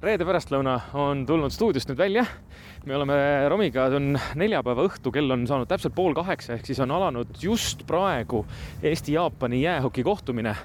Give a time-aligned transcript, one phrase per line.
[0.00, 2.24] reede pärastlõuna on tulnud stuudiost nüüd välja.
[2.88, 3.16] me oleme
[3.52, 7.36] Romiga, see on neljapäeva õhtu, kell on saanud täpselt pool kaheksa, ehk siis on alanud
[7.42, 8.46] just praegu
[8.82, 10.56] Eesti-Jaapani jäähoki kohtumine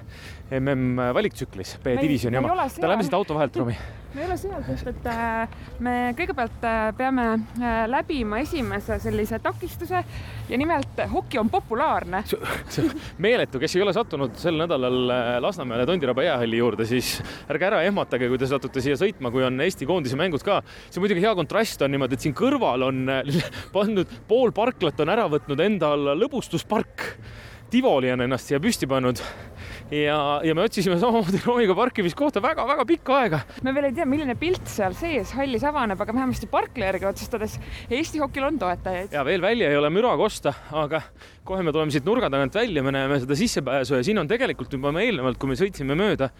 [0.50, 2.56] mm valiktsüklis B-divisjoni oma.
[2.56, 3.76] Lähme siit auto vahelt, Romi
[4.16, 9.38] me ei ole seal, sest et äh, me kõigepealt äh, peame äh, läbima esimese sellise
[9.44, 10.00] takistuse
[10.48, 12.22] ja nimelt hoki on populaarne.
[13.18, 15.12] meeletu, kes ei ole sattunud sel nädalal
[15.44, 17.18] Lasnamäele Tondiraba jäähalli juurde, siis
[17.50, 20.60] ärge ära ehmatage, kui te satute siia sõitma, kui on Eesti koondise mängud ka.
[20.90, 23.04] see muidugi hea kontrast on niimoodi, et siin kõrval on
[23.76, 27.10] pandud, pool parklat on ära võtnud enda alla lõbustuspark.
[27.70, 29.20] Tivoli on ennast siia püsti pannud
[29.90, 33.40] ja, ja me otsisime samamoodi Roomiga parkimiskohta väga-väga pikka aega.
[33.62, 37.58] me veel ei tea, milline pilt seal sees hallis avaneb, aga vähemasti parkla järgi otsustades
[37.90, 39.14] Eesti hokil on toetajaid.
[39.14, 41.02] ja veel välja ei ole müra kosta, aga
[41.46, 44.72] kohe me tuleme siit nurga tagant välja, me näeme seda sissepääsu ja siin on tegelikult
[44.72, 46.30] juba me eelnevalt, kui me sõitsime mööda,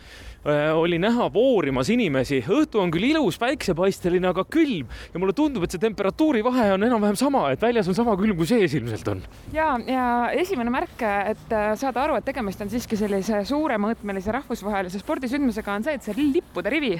[0.75, 2.41] oli näha voorimas inimesi.
[2.43, 6.87] õhtu on küll ilus, päiksepaisteline, aga külm ja mulle tundub, et see temperatuuri vahe on
[6.89, 9.23] enam-vähem sama, et väljas on sama külm kui sees ilmselt on.
[9.55, 15.77] ja, ja esimene märk, et saada aru, et tegemist on siiski sellise suuremõõtmelise rahvusvahelise spordisündmusega
[15.77, 16.95] on see, et see lippude rivi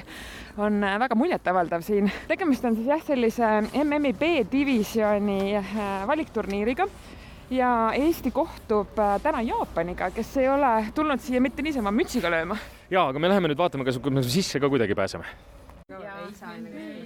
[0.57, 2.11] on väga muljetavaldav siin.
[2.27, 6.87] tegemist on siis jah, sellise MM-i B-divisjoni äh, valikturniiriga
[7.49, 12.57] ja Eesti kohtub äh, täna Jaapaniga, kes ei ole tulnud siia mitte niisama mütsiga lööma.
[12.89, 15.25] ja, aga me läheme nüüd vaatame, kas me sisse ka kuidagi pääseme.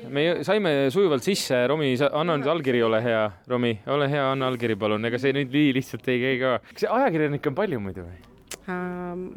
[0.09, 4.75] me saime sujuvalt sisse, Romi, anna nüüd allkiri, ole hea, Romi, ole hea, anna allkiri,
[4.75, 6.57] palun, ega see nüüd nii lihtsalt ei käi ka.
[6.73, 8.30] kas ajakirjanikke on palju muidu või?
[8.69, 9.27] Ähm,.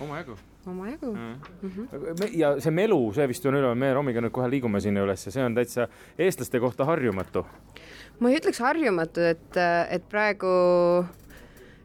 [0.00, 0.36] omajagu.
[0.66, 1.36] omajagu mm.
[1.62, 2.36] -hmm.
[2.36, 5.44] ja see melu, see vist on üleval, me Romiga nüüd kohe liigume sinna ülesse, see
[5.44, 7.46] on täitsa eestlaste kohta harjumatu.
[8.20, 9.56] ma ei ütleks harjumatu, et,
[9.90, 10.52] et praegu,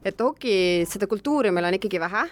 [0.05, 2.27] et hoki, seda kultuuri meil on ikkagi vähe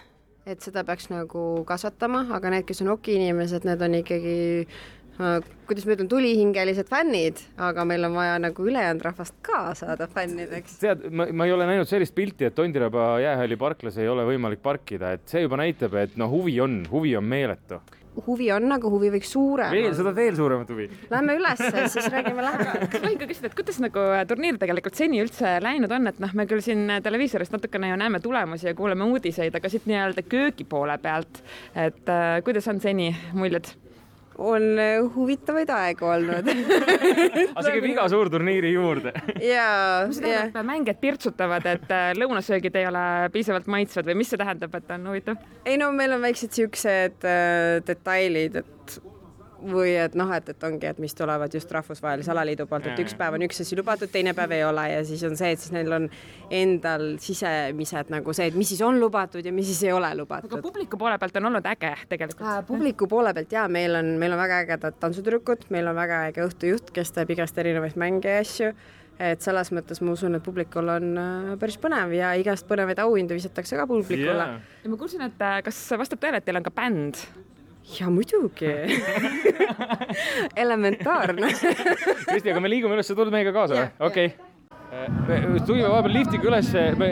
[0.45, 4.35] et seda peaks nagu kasvatama, aga need, kes on hokiinimesed, need on ikkagi
[5.17, 10.80] kuidas ma ütlen, tulihingelised fännid, aga meil on vaja nagu ülejäänud rahvast ka saada fännideks.
[10.81, 14.63] tead, ma, ma ei ole näinud sellist pilti, et Tondiraba jäähalli parklas ei ole võimalik
[14.66, 17.81] parkida, et see juba näitab, et no huvi on, huvi on meeletu
[18.28, 20.88] huvi on, aga huvi võiks suurem veel, seda veel suuremat huvi.
[21.12, 22.85] Lähme ülesse, siis räägime lähemalt.
[22.94, 26.22] kas tohin ka küsida, et kuidas nagu äh, turniir tegelikult seni üldse läinud on, et
[26.23, 30.25] noh, me küll siin televiisorist natukene ju näeme tulemusi ja kuuleme uudiseid, aga siit nii-öelda
[30.29, 31.41] köögi poole pealt,
[31.73, 33.73] et äh, kuidas on seni muljed?
[34.38, 39.13] On äh, huvitavaid aegu olnud aga see käib iga suurturniiri juurde.
[39.40, 40.06] jaa.
[40.09, 44.34] mis see tähendab, et mängijad pirtsutavad, et äh, lõunasöögid ei ole piisavalt maitsvad või mis
[44.34, 45.41] see tähendab, et on huvitav?
[45.66, 48.97] ei no meil on väiksed siuksed äh, detailid, et
[49.61, 53.16] või et noh, et, et ongi, et mis tulevad just rahvusvahelise alaliidu poolt, et üks
[53.17, 55.73] päev on üks asi lubatud, teine päev ei ole ja siis on see, et siis
[55.75, 56.09] neil on
[56.53, 60.51] endal sisemised nagu see, et mis siis on lubatud ja mis siis ei ole lubatud.
[60.51, 62.59] aga publiku poole pealt on olnud äge tegelikult äh,?
[62.67, 66.45] publiku poole pealt ja meil on, meil on väga ägedad tantsutüdrukud, meil on väga äge
[66.45, 68.75] õhtujuht, kes teeb igast erinevaid mänge ja asju
[69.21, 73.38] et selles mõttes ma usun, et publikul on äh, päris põnev ja igast põnevaid auhindu
[73.38, 74.57] visatakse ka publikule yeah..
[74.83, 77.21] ja ma kuulsin, et äh, kas vastab tõele, et teil on ka bänd?
[78.00, 78.72] Ja muidugi
[80.63, 81.53] elementaarne
[82.25, 83.90] Kristi, aga me liigume üles, sa tuled meiega kaasa või?
[84.00, 84.53] okei okay
[85.28, 87.09] me tulime vahepeal liftiga ülesse, me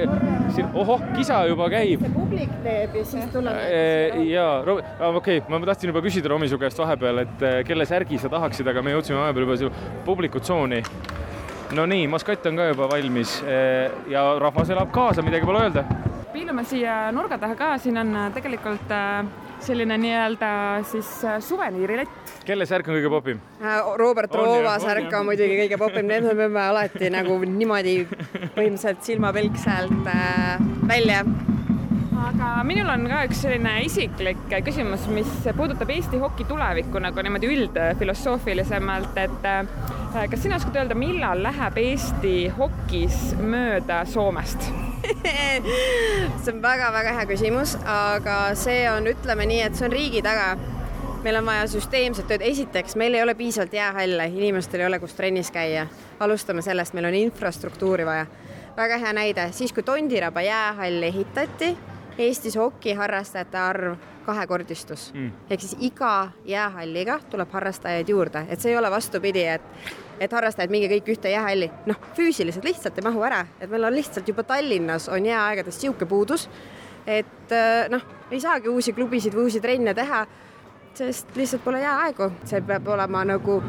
[0.55, 2.05] siin, ohoh, kisa juba käib.
[2.13, 3.57] publik teeb ja siis tuleb.
[4.29, 4.45] ja,
[5.09, 8.31] okei okay,, ma tahtsin juba küsida Romi su käest vahepeal, et äh, kelle särgi sa
[8.31, 10.83] tahaksid, aga me jõudsime vahepeal juba publikutsooni.
[11.75, 15.85] no nii, maskott on ka juba valmis äh, ja rahvas elab kaasa, midagi pole öelda.
[16.33, 18.93] piilume siia nurga taha ka, siin on äh, tegelikult
[19.63, 20.49] selline nii-öelda
[20.89, 22.33] siis äh, suveniirilett.
[22.45, 23.39] kelle särk on kõige popim?
[23.61, 29.03] Äh, Robert Roova särk on muidugi kõige popim, need me peame alati nagu niimoodi põhimõtteliselt
[29.07, 31.23] silmapilkselt äh, välja.
[32.23, 37.51] Aga minul on ka üks selline isiklik küsimus, mis puudutab Eesti hoki tulevikku nagu niimoodi
[37.55, 44.82] üldfilosoofilisemalt, et äh, kas sina oskad öelda, millal läheb Eesti hokis mööda Soomest
[46.43, 50.53] see on väga-väga hea küsimus, aga see on, ütleme nii, et see on riigi taga.
[51.23, 55.15] meil on vaja süsteemset tööd, esiteks meil ei ole piisavalt jäähalle, inimestel ei ole, kus
[55.15, 55.87] trennis käia.
[56.19, 58.25] alustame sellest, meil on infrastruktuuri vaja.
[58.77, 61.77] väga hea näide, siis kui Tondiraba jäähall ehitati,
[62.17, 63.95] Eestis hokiharrastajate arv
[64.25, 65.13] kahekordistus.
[65.13, 65.31] Mm..
[65.49, 69.61] ehk siis iga jäähalliga tuleb harrastajaid juurde, et see ei ole vastupidi, et
[70.23, 71.69] et harrastajad, minge kõik ühte jäähalli.
[71.89, 76.09] noh, füüsiliselt lihtsalt ei mahu ära, et meil on lihtsalt juba Tallinnas on jääaegadest niisugune
[76.09, 76.49] puudus,
[77.07, 80.25] et äh, noh, ei saagi uusi klubisid või uusi trenne teha,
[80.93, 83.59] sest lihtsalt pole jääaegu, see peab olema nagu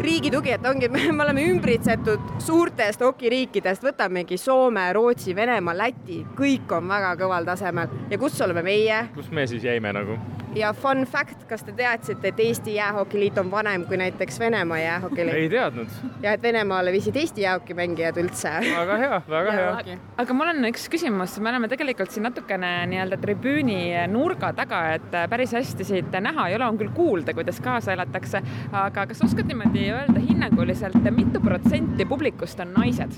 [0.00, 6.72] riigi tugi, et ongi, me oleme ümbritsetud suurtest okiriikidest, võtamegi Soome, Rootsi, Venemaa, Läti, kõik
[6.76, 9.06] on väga kõval tasemel ja kus oleme meie?
[9.14, 10.18] kus me siis jäime nagu?
[10.54, 15.34] Ja fun fact, kas te teadsite, et Eesti Jäähokiliit on vanem kui näiteks Venemaa Jäähokiliit?
[15.34, 15.88] ei teadnud.
[16.22, 18.50] ja et Venemaale viisid Eesti jäähokimängijad üldse.
[18.76, 19.98] väga hea, väga hea.
[20.16, 23.80] aga mul on üks küsimus, me oleme tegelikult siin natukene nii-öelda tribüüni
[24.10, 28.42] nurga taga, et päris hästi siit näha ei ole, on küll kuulda, kuidas kaasa elatakse,
[28.72, 33.16] aga kas oskad niimoodi öelda hinnanguliselt, mitu protsenti publikust on naised?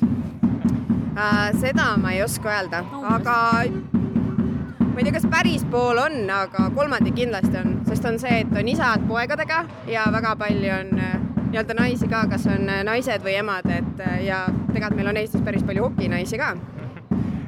[1.13, 3.37] Äh, seda ma ei oska öelda, aga
[4.93, 8.59] ma ei tea, kas päris pool on, aga kolmandik kindlasti on, sest on see, et
[8.59, 11.17] on isad poegadega ja väga palju on äh,
[11.49, 15.23] nii-öelda naisi ka, kas on äh, naised või emad, et äh, ja tegelikult meil on
[15.23, 16.53] Eestis päris palju hokinaisi ka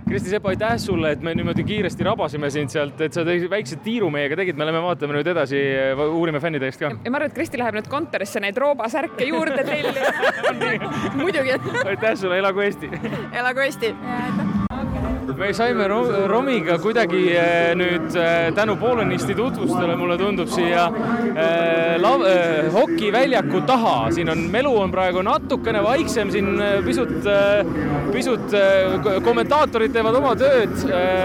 [0.04, 4.10] Kristi Sepp, aitäh sulle, et me niimoodi kiiresti rabasime sind sealt, et sa väikse tiiru
[4.12, 5.62] meiega tegid, me lähme vaatame nüüd edasi,
[6.04, 6.92] uurime fännide eest ka.
[6.96, 10.60] ma arvan, et Kristi läheb nüüd kontorisse neid roobasärke juurde tellima
[11.22, 11.56] muidugi.
[11.84, 12.92] aitäh sulle, elagu Eesti!
[13.32, 13.94] elagu Eesti!
[15.32, 15.86] Me saime
[16.28, 22.26] Romiga kuidagi eh, nüüd eh, tänu Poolenisti tutvustele, mulle tundub, siia eh, lav-,
[22.74, 23.94] hokiväljaku taha.
[24.14, 26.50] siin on, melu on praegu natukene vaiksem, siin
[26.84, 27.28] pisut,
[28.12, 28.56] pisut
[29.24, 30.74] kommentaatorid teevad oma tööd,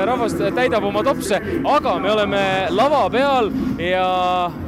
[0.08, 1.42] rahvas täidab oma topse,
[1.78, 2.44] aga me oleme
[2.76, 3.52] lava peal
[3.82, 4.06] ja,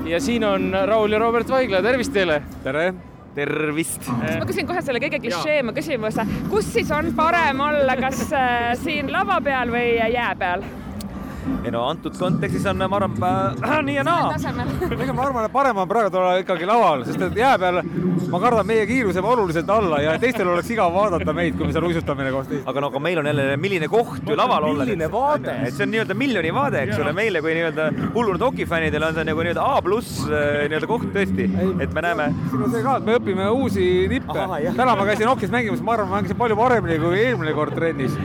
[0.08, 2.42] ja siin on Raul ja Robert Vaigla, tervist teile!
[2.66, 2.92] tere!
[3.36, 4.10] Tervist!
[4.12, 9.12] ma küsin kohe selle kõige klišeema küsimuse, kus siis on parem olla, kas äh, siin
[9.14, 10.66] lava peal või jää peal?
[11.66, 13.18] Ei no antud kontekstis on, ma arvan
[13.64, 14.32] äh,, nii ja naa.
[15.04, 17.82] ega ma arvan, et parem on praegu olla ikkagi laval, sest et jää peal
[18.32, 21.76] ma kardan, meie kiirus jääb oluliselt alla ja teistel oleks igav vaadata meid, kui me
[21.76, 22.70] seal uisutamine koos teistega.
[22.72, 24.86] aga no aga meil on jälle, milline koht ju laval olla.
[24.86, 25.56] milline vaade.
[25.68, 29.28] et see on nii-öelda miljoni vaade, eks ole, meile kui nii-öelda hullunud hokifännidele on see
[29.28, 31.48] nagu nii-öelda A pluss äh, nii-öelda koht tõesti,
[31.84, 32.28] et me näeme.
[32.50, 34.48] siin on see ka, et me õpime uusi nippe.
[34.78, 38.16] täna ma käisin hokis mängimas, ma arvan, ma mängisin palju paremini kui eelmine kord trennis.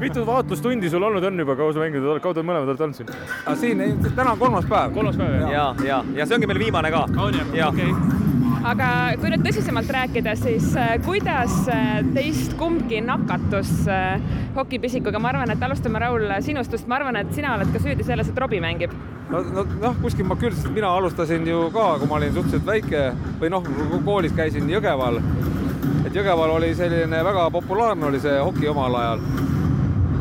[0.00, 3.12] mitu vaatlustundi sul olnud on juba, kaua sa mänginud, kaua te mõlemad olete olnud siin?
[3.44, 4.94] aga siin, täna on kolmas päev.
[4.96, 5.52] kolmas päev, jah?
[5.52, 7.06] ja, ja, ja see ongi meil viimane ka.
[7.16, 7.72] on jah?
[7.72, 8.20] okei okay
[8.66, 8.88] aga
[9.20, 14.20] kui nüüd tõsisemalt rääkida, siis äh, kuidas äh, teist kumbki nakatus äh,
[14.56, 18.04] hokipisikuga, ma arvan, et alustame, Raul, sinust, sest ma arvan, et sina oled ka süüdi
[18.06, 18.92] selles, et Robbie mängib.
[19.30, 22.66] no, no noh, kuskil ma küll, sest mina alustasin ju ka, kui ma olin suhteliselt
[22.66, 23.04] väike
[23.40, 23.70] või noh,
[24.04, 25.20] koolis käisin Jõgeval.
[26.04, 29.24] et Jõgeval oli selline väga populaarne oli see hoki omal ajal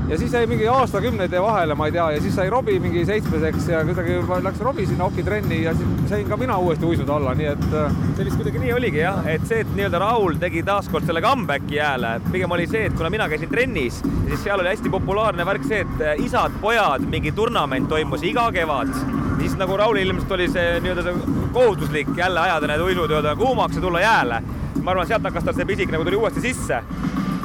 [0.10, 3.04] ja siis jäi mingi aastakümneid jäi vahele, ma ei tea, ja siis sai Robbie mingi
[3.06, 7.34] seitsmeseks ja kuidagi läks Robbie sinna hokitrenni ja siis sain ka mina uuesti uisuda alla,
[7.38, 7.68] nii et.
[7.74, 11.22] Äh, see vist kuidagi nii oligi jah, et see, et nii-öelda Raul tegi taaskord selle
[11.22, 15.46] comeback'i jääle, pigem oli see, et kuna mina käisin trennis, siis seal oli hästi populaarne
[15.46, 18.94] värk see, et äh, isad-pojad, mingi turnament toimus iga kevad
[19.40, 21.14] siis nagu Raulil ilmselt oli see nii-öelda
[21.54, 24.42] kohustuslik jälle ajada need uisud nii-öelda kuumaks ja tulla jääle.
[24.84, 26.84] ma arvan, sealt hakkas tal see pisik nagu tuli uuesti sisse.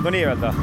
[0.03, 0.55] no nii-öelda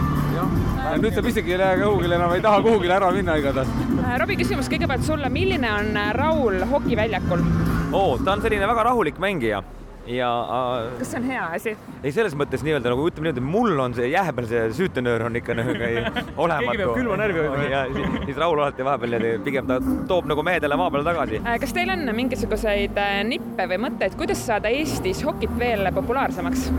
[0.86, 3.75] ja nüüd see pisik ei lähe kuhugile enam, ei taha kuhugile ära minna igatahes.
[4.01, 7.45] Äh, Robbie, küsimus kõigepealt sulle, milline on äh, Raul hokiväljakul?
[7.92, 9.62] oo, ta on selline väga rahulik mängija
[10.10, 11.74] ja äh, kas see on hea asi?
[12.01, 15.38] ei, selles mõttes nii-öelda nagu ütleme niimoodi, mul on see jää peal see süütenöör on
[15.38, 15.75] ikka nagu
[16.45, 16.72] olematu.
[16.72, 17.68] keegi peab külma närvi hoidma.
[17.69, 19.78] ja siis, siis Raul alati vahepeal niimoodi, pigem ta
[20.10, 21.44] toob nagu mehedele maa peale tagasi.
[21.45, 23.00] Äh, kas teil on mingisuguseid
[23.30, 26.69] nippe või mõtteid, kuidas saada Eestis hokit veel populaarsemaks?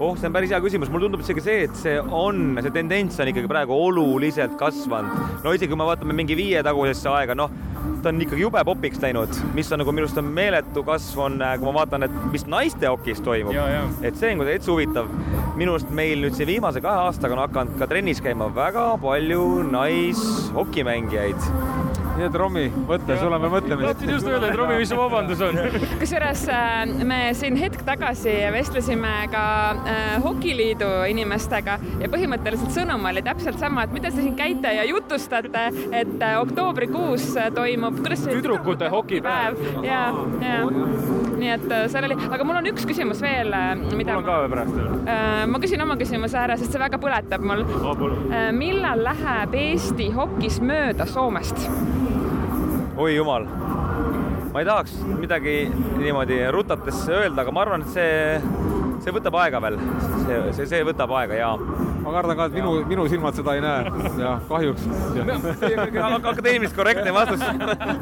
[0.00, 3.18] Oh, see on päris hea küsimus, mulle tundub isegi see, et see on, see tendents
[3.22, 5.42] on ikkagi praegu oluliselt kasvanud.
[5.44, 7.50] no isegi kui me vaatame mingi viie tagusesse aega, noh,
[8.02, 11.40] ta on ikkagi jube popiks läinud, mis on nagu minu arust on meeletu kasv on,
[11.42, 13.54] äh, kui ma vaatan, et mis naiste hokis toimub.
[14.02, 15.10] et see on täitsa huvitav.
[15.58, 19.44] minu arust meil nüüd siin viimase kahe aastaga on hakanud ka trennis käima väga palju
[19.72, 21.40] naishokimängijaid
[22.18, 23.88] nii et Romi, mõtle, sul on veel mõtlemist.
[23.92, 25.58] tahtsin just öelda, et Romi, mis su vabandus on?
[26.00, 29.44] kusjuures äh, me siin hetk tagasi vestlesime ka
[29.78, 34.86] äh, Hokiliidu inimestega ja põhimõtteliselt sõnum oli täpselt sama, et mida te siin käite ja
[34.88, 39.62] jutustate, et äh, oktoobrikuus toimub, kuidas see tüdrukute hokipäev.
[39.86, 40.02] ja,
[40.42, 40.58] ja
[41.38, 43.54] nii et seal oli, aga mul on üks küsimus veel,
[43.94, 44.82] mida mul on ka veel pärast.
[45.52, 48.04] ma küsin oma küsimuse ära, sest see väga põletab mul oh,.
[48.58, 51.68] millal läheb Eesti hokis mööda Soomest?
[52.98, 53.44] Oi jumal,
[54.50, 55.52] ma ei tahaks midagi
[56.00, 58.40] niimoodi rutates öelda, aga ma arvan, et see,
[59.04, 59.78] see võtab aega veel.
[60.26, 61.50] see, see, see võtab aega ja.
[62.02, 63.92] ma kardan ka, et minu, minu silmad seda ei näe.
[64.20, 64.86] jah, kahjuks.
[66.32, 67.44] akadeemiliselt korrektne vastus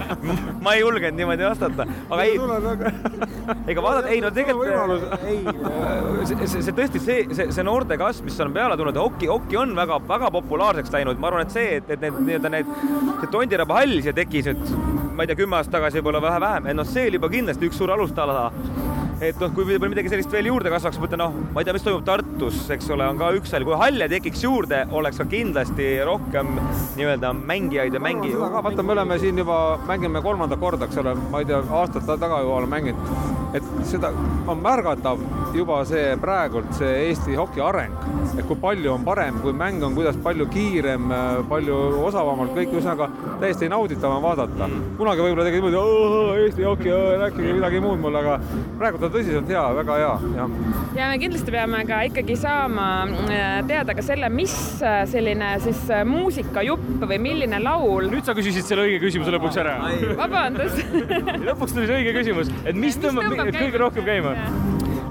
[0.64, 2.38] ma ei julgenud niimoodi vastata, aga ei.
[3.72, 5.40] ega vaadata, ei no tegelikult, ei,
[6.28, 9.60] see, see, see tõesti see, see, see noorte kasv, mis on peale tulnud, hoki, hoki
[9.60, 12.74] on väga-väga populaarseks läinud, ma arvan, et see, et, et need nii-öelda need,
[13.20, 14.76] see Tondiraba hall siia tekkis nüüd,
[15.16, 17.70] ma ei tea, kümme aastat tagasi võib-olla vähe vähem, et noh, see oli juba kindlasti
[17.70, 18.50] üks suur alustala
[19.20, 21.84] et noh, kui võib-olla midagi sellist veel juurde kasvaks, mõtlen noh, ma ei tea, mis
[21.86, 25.88] toimub Tartus, eks ole, on ka üks hall, kui halle tekiks juurde, oleks ka kindlasti
[26.04, 26.52] rohkem
[26.98, 28.34] nii-öelda mängijaid ja mängi-.
[28.36, 32.42] vaata, me oleme siin juba, mängime kolmandat korda, eks ole, ma ei tea, aastad taga
[32.44, 33.16] juba olen mänginud,
[33.56, 34.12] et seda
[34.46, 35.22] on märgatav
[35.56, 37.96] juba see praegult see Eesti hoki areng,
[38.36, 41.08] et kui palju on parem, kui mäng on kuidas palju kiirem,
[41.48, 43.08] palju osavamalt, kõik ühesõnaga
[43.40, 44.68] täiesti nauditav on vaadata.
[45.00, 46.92] kunagi võib-olla tegi niimoodi, Eesti hoki,
[47.24, 48.38] rääkige midagi muud mulle, aga
[48.76, 50.54] praegu on tõsiselt hea, väga hea, jah.
[50.96, 52.86] ja me kindlasti peame ka ikkagi saama
[53.26, 58.10] äh, teada ka selle, mis äh, selline siis äh, muusikajupp või milline laul.
[58.12, 59.76] nüüd sa küsisid selle õige küsimuse lõpuks ära.
[60.18, 60.82] vabandust
[61.48, 64.36] lõpuks tuli see õige küsimus, et mis tõmbab, tõmbab kõige rohkem käima?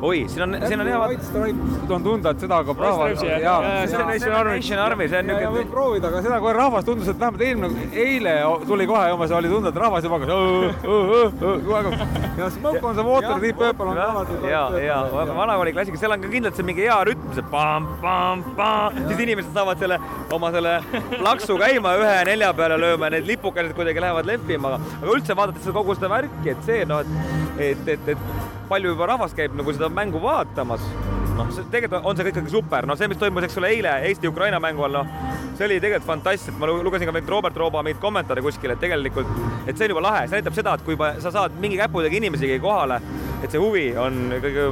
[0.05, 1.93] Oi, siin on, siin on hea vaata.
[1.95, 3.19] on tunda, et seda hakkab rahvas.
[3.19, 5.53] see Nation Army, see on niisugune.
[5.57, 8.35] võib proovida, aga seda kohe rahvas tundus, et vähemalt eelmine, eile
[8.67, 12.05] tuli kohe umbes oli tunda, et rahvas juba hakkas.
[12.37, 14.39] ja Smoke on the water, Deep Purple on alati.
[14.51, 19.23] ja, ja vanakooli klassika, seal on ka kindlalt see mingi hea rütm, see pam-pam-pam, siis
[19.27, 19.99] inimesed saavad selle
[20.35, 20.75] oma selle
[21.17, 25.71] plaksu käima ühe nelja peale lööma ja need lipukesed kuidagi lähevad lehvima, aga üldse vaadates
[25.75, 29.73] kogu seda värki, et see noh, et, et, et, et palju juba rahvast käib nagu
[29.73, 30.83] seda mängu vaatamas.
[31.35, 34.59] noh, see tegelikult on see ikkagi super, noh, see, mis toimus, eks ole, eile Eesti-Ukraina
[34.63, 35.09] mängu all, noh,
[35.57, 39.27] see oli tegelikult fantastiline, ma lugesin ka Robert Rooba mingeid kommentaare kuskil, et tegelikult,
[39.67, 42.15] et see on juba lahe, see näitab seda, et kui juba sa saad mingi käpudega
[42.21, 43.01] inimesegi kohale,
[43.43, 44.69] et see huvi on ikkagi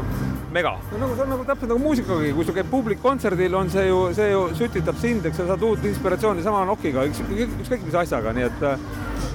[0.54, 0.78] mega.
[0.92, 3.88] no nagu see on nagu täpselt nagu muusikagi, kui sul käib publik kontserdil, on see
[3.90, 8.36] ju, see ju sütitab sind, eks sa saad uut inspiratsiooni sama nokiga, ükskõik mis asjaga,
[8.38, 8.70] nii et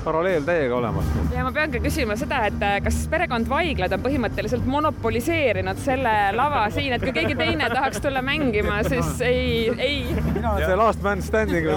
[0.05, 1.09] paralleel täiega olemas.
[1.35, 6.15] ja ma pean ka küsima seda, et äh, kas perekond Vaiglad on põhimõtteliselt monopoliseerinud selle
[6.37, 9.99] lava siin, et kui keegi teine tahaks tulla mängima, siis ei, ei.
[10.33, 11.69] mina olen see last man standing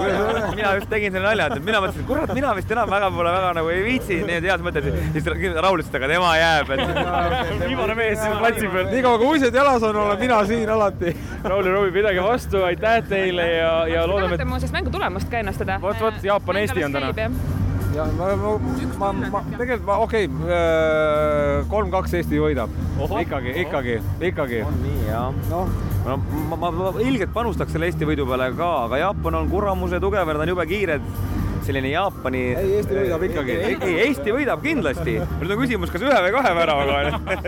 [0.56, 3.34] mina just tegin selle nalja, et mina mõtlesin, et kurat, mina vist enam väga pole
[3.36, 7.64] väga nagu ei viitsi neid heas mõttes, siis Raul ütles, et aga tema jääb, et
[7.66, 8.90] viimane mees siin platsi peal.
[8.92, 11.16] niikaua kui uised jalas on, olen mina siin alati.
[11.44, 14.48] Raul ja Robbie, pidage vastu, aitäh teile ja, ja loodame, et.
[14.48, 15.80] muuseas mängu tulemust ka ennustada.
[15.82, 17.61] vot, vot Jaapan-Eesti on täna
[17.96, 22.72] ja ma, ma, ma, ma tegelikult ma okei okay,, kolm-kaks Eesti võidab.
[23.20, 23.98] ikkagi, ikkagi,
[24.30, 24.62] ikkagi.
[24.66, 25.42] on nii jah?
[25.50, 29.52] noh, ma, ma, ma, ma ilgelt panustaks selle Eesti võidu peale ka, aga Jaapan on
[29.52, 31.31] kuramuse tugev ja nad on jube kiired
[31.66, 32.42] selline Jaapani.
[32.58, 33.56] ei, Eesti võidab ikkagi.
[33.68, 35.16] ei, Eesti võidab kindlasti.
[35.40, 36.98] nüüd on küsimus, kas ühe või kahe väravaga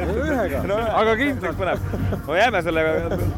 [0.04, 0.78] ühega no,.
[1.02, 1.88] aga kindlaks põnev.
[2.26, 2.86] no jääme selle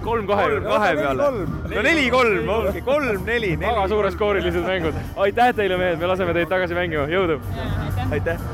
[0.06, 1.30] kolm-kahe kahe peale.
[1.74, 2.52] no neli-kolm,
[2.86, 3.54] kolm-neli.
[3.64, 5.02] väga suureskoorilised mängud.
[5.26, 7.40] aitäh teile, mehed, me laseme teid tagasi mängima, jõudu.
[8.10, 8.46] aitäh.